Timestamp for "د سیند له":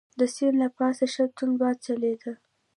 0.19-0.67